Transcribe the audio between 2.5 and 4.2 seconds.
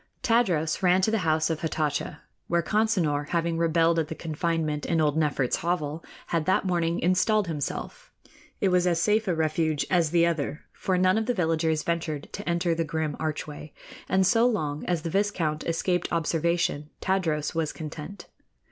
Consinor, having rebelled at the